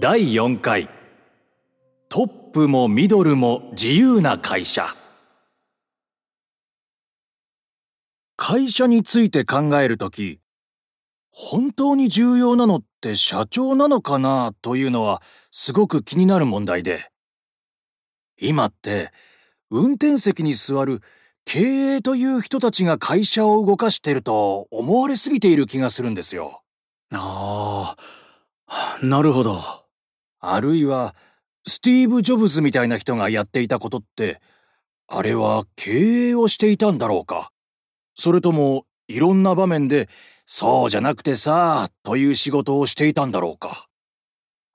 [0.00, 0.88] 第4回
[2.08, 4.86] トップもミドルも自由な会社
[8.36, 10.38] 会社について考えるとき
[11.32, 15.20] 本当に重要なのって社長なのかなというのは
[15.50, 17.10] すごく気になる問題で
[18.40, 19.10] 今って
[19.68, 21.02] 運転席に座る
[21.44, 26.62] 経営という人たちが会社を動かしてると思われすぎている気がするんですよ。
[27.10, 27.96] あ
[28.68, 29.77] あ、なるほど。
[30.40, 31.14] あるいは、
[31.66, 34.40] スティーブ・ジョブズみたいな人がやっていたことって、
[35.06, 37.50] あれは経営をしていたんだろうか
[38.14, 40.08] それとも、いろんな場面で、
[40.46, 43.86] そうじゃなくてさ、という仕事をしていたんだろうか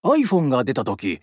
[0.03, 1.21] iPhone が出た時、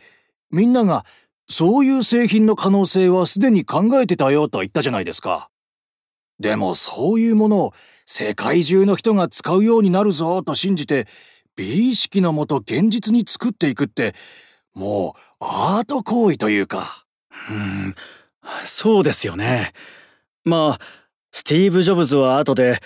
[0.51, 1.05] みんなが
[1.49, 5.51] そういう製品の可能性はすでに考えてたよと言ったじゃないですか。
[6.39, 7.75] でもそういうものを
[8.07, 11.07] 世界中の人が使うようになるぞと信じて
[11.57, 14.15] 美意識のもと現実に作っていくって
[14.75, 17.05] もうアート行為というか。
[17.51, 17.95] うん、
[18.65, 19.73] そうですよね。
[20.45, 20.85] まあ、
[21.33, 22.81] スティーブ・ジョブズは後で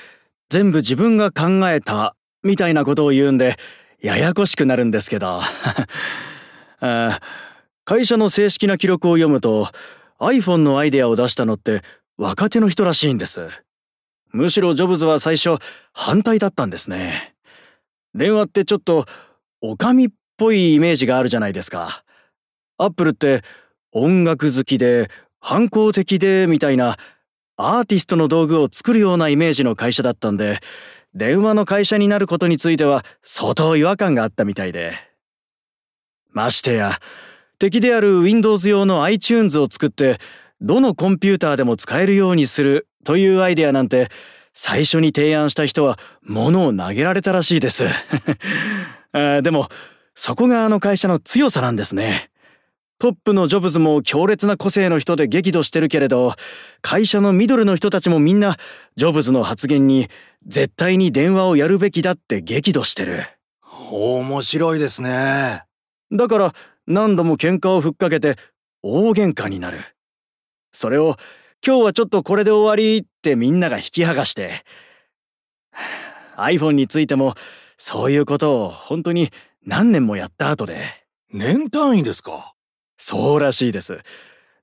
[0.48, 3.56] 全部自分が考えたみたいなことを言うんで
[4.00, 5.40] ややこしくなるんですけど。
[6.80, 7.20] あ
[7.86, 9.68] 会社の正式な記録を読むと
[10.18, 11.82] iPhone のアイデアを出したのって
[12.16, 13.48] 若手の人らしいんです。
[14.32, 15.58] むしろジョブズは最初
[15.92, 17.33] 反対だったんですね。
[18.14, 19.06] 電話ってちょっと
[19.60, 22.04] おかみっぽいイメージがあるじゃないですか。
[22.78, 23.42] アップルって
[23.92, 26.96] 音楽好きで反抗的でみたいな
[27.56, 30.58] アーティストの道具を作るようなイメージの会社だったんで
[31.14, 34.92] 電話の会社になることについては相当違和感があったみたいで。
[36.32, 36.98] ましてや
[37.60, 40.18] 敵である Windows 用の iTunes を作って
[40.60, 44.08] どのコンピューターでも使えるようにするというアイデアなんて
[44.54, 47.84] 最初に提案した人は物を投げられたらしいです
[49.12, 49.68] でも
[50.14, 52.30] そこがあの会社の強さなんですね。
[53.00, 56.34] トップのジョブズも強烈な個性の人で激怒してるけれど
[56.80, 58.56] 会社のミドルの人たちもみんな
[58.94, 60.08] ジョブズの発言に
[60.46, 63.26] 絶対に電話をやるべきだって激怒してる。
[63.90, 65.64] 面白いですね。
[66.12, 66.54] だから
[66.86, 68.36] 何度も喧嘩をふっかけて
[68.82, 69.80] 大喧嘩になる。
[70.72, 71.16] それを
[71.66, 74.64] 今日はちょっとこれで終わりってみんなが引き剥がして。
[76.36, 77.34] iPhone についても
[77.78, 79.30] そういうことを本当に
[79.64, 81.06] 何年もやった後で。
[81.32, 82.52] 年単位ですか？
[82.98, 84.00] そうらしいです。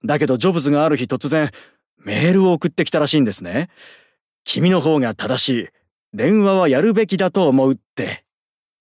[0.06, 1.50] だけどジョブズがある日突然
[1.97, 3.69] メールを送ってきたらしいんですね。
[4.44, 5.69] 君の方が正しい。
[6.13, 8.25] 電話はやるべきだと思うって。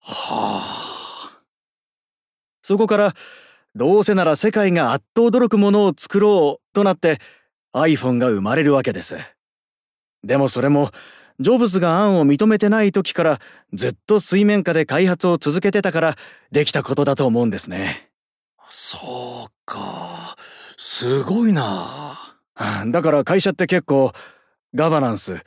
[0.00, 1.41] はあ。
[2.62, 3.14] そこから
[3.75, 7.19] どうせなら世界があっと驚くものを作ろうとなって
[7.72, 9.16] iPhone が生まれるわけです。
[10.25, 10.91] でもそれも
[11.38, 13.41] ジョブズが案を認めてない時から
[13.72, 16.16] ずっと水面下で開発を続けてたから
[16.50, 18.10] できたことだと思うんですね。
[18.69, 20.36] そうか。
[20.76, 22.36] すごいな。
[22.86, 24.12] だから会社って結構
[24.75, 25.41] ガバナンス、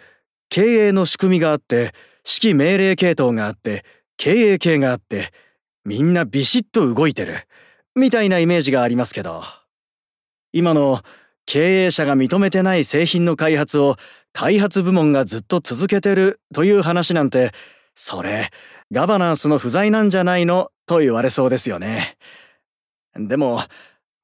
[0.49, 1.93] 経営の仕組みがあって、
[2.25, 3.85] 指揮命令系統があって、
[4.17, 5.31] 経営系があって、
[5.85, 7.47] みんなビシッと動いてる、
[7.95, 9.43] みたいなイメージがありますけど、
[10.51, 11.01] 今の
[11.45, 13.97] 経営者が認めてない製品の開発を
[14.33, 17.51] 開発部門がずっと続けてるという話なんて、
[17.95, 18.49] それ、
[18.91, 22.17] ガバナンスの不在なんじゃないのと言われそうですよね。
[23.15, 23.61] でも、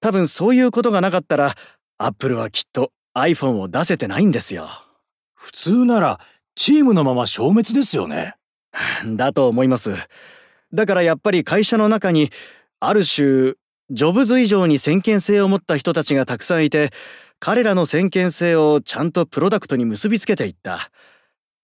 [0.01, 1.55] 多分そういうことがなかったら、
[1.97, 4.69] アップルはきっと iPhone を出せてないんですよ。
[5.35, 6.19] 普通なら、
[6.55, 8.35] チームのまま消滅ですよね。
[9.05, 9.93] だと思います。
[10.73, 12.31] だからやっぱり会社の中に
[12.79, 13.53] ある種
[13.91, 16.91] ジョブズ以上に先見性を持った人たちがたくさんいて
[17.39, 20.91] 彼らの先見性をちゃんとプロダクトに結びつけていった。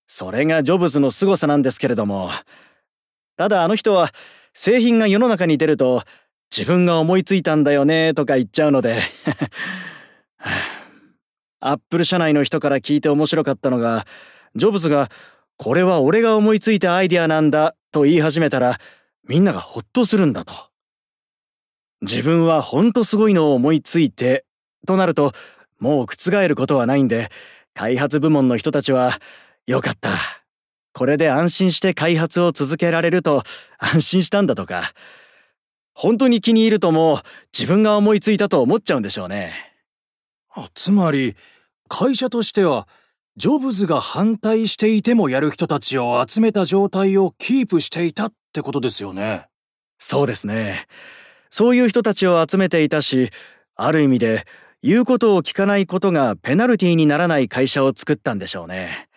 [0.08, 2.32] それがジョブズの凄さなんですけれども。
[3.38, 4.10] ただあの人は
[4.54, 6.04] 製品が世の中に出ると
[6.56, 9.02] 自分が思いついたんだよねとか言っちゃうので。
[11.60, 14.06] アップル社内の人から聞いて面白かったのが
[14.56, 15.10] ジョブズが
[15.58, 18.80] これは俺が思いついたアイデアなんだと言い始めたら
[19.28, 20.75] みんながほっとするんだと。
[22.06, 24.46] 自分はほんとすごいのを思いついて
[24.88, 25.34] となると
[25.80, 27.30] もう覆ることはないんで
[27.74, 29.20] 開発部門の人たちは
[29.66, 30.10] よかった。
[30.94, 33.44] これで安心して開発を続けられると
[33.80, 34.94] 安心したんだとか。
[35.94, 37.18] 本当に気に入るともう
[37.58, 39.54] 自分が思いついたと思っちゃうんでしょうね。
[40.54, 41.36] あつまり
[41.90, 42.88] 会社としては
[43.38, 49.48] ジョブズが反対していてもやる人たちを集めた状態をキープしていたってことですよね。
[49.98, 50.86] そうですね。
[51.58, 53.30] そういう人たちを集めていたし、
[53.78, 54.46] ある意味で
[54.84, 59.08] 言うことを聞かないことがペナルティにならない会社を作ったんでしょうね。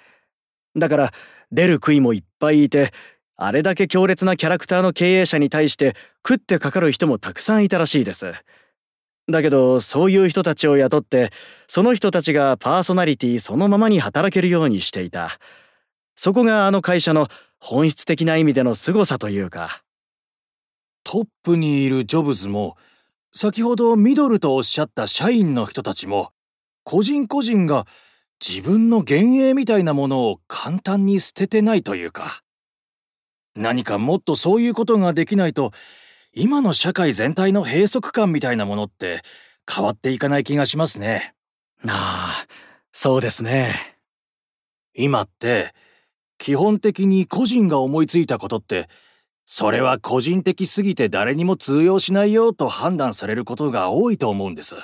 [0.76, 1.10] だから
[1.50, 2.92] 出る杭もいっぱいいて、
[3.34, 8.32] あれだけ強烈なキャラクターの経営者に対して食ってかかる人もたくさんいたらしいです。
[9.28, 11.32] だけど、そういう人たちを雇って、
[11.66, 15.40] その人たちがパーソナリティそのままに働けるようにしていた。
[16.14, 17.26] そこがあの会社の
[17.58, 19.82] 本質的な意味での凄さというか。
[21.10, 22.76] トップにいるジョブズも、
[23.32, 26.32] 先ほどミドルとおっしゃった社員の人たちも、
[26.84, 27.86] 個人個人が
[28.46, 32.42] 自分の幻影みたいなものを簡単に捨ててないというか。
[33.54, 35.72] 何かもっとそういうことができないと、
[36.34, 39.22] 今の社会全体の閉塞感みたいなものって
[39.66, 41.34] 変わっていかない気がしますね。
[41.86, 42.46] ああ、
[42.92, 43.96] そうですね。
[44.92, 45.74] 今って、
[46.36, 48.90] 基本的に個人が思いついたことって、
[49.50, 54.76] それは個人的すぎて誰にも通用しないよと判断されることが多いと思うんです。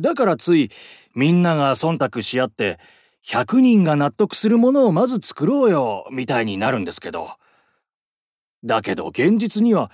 [0.00, 0.70] だからつい
[1.14, 2.80] みんなが忖度し合って
[3.28, 7.28] 100人が納得するものをまず作ろうよみたいになるんですけど。
[8.64, 9.90] だけど現実には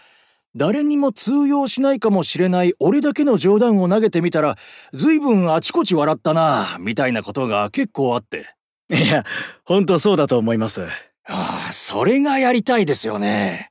[0.54, 4.56] 誰にも通用しないかもしれない俺だけの冗談を投げてみたら
[4.93, 8.54] 随分あちこち笑ったなみたいなことが結構あって。
[8.90, 9.25] いや、
[9.64, 10.82] ほんとそうだと思います。
[11.30, 13.70] ああ、それがやりたいですよね。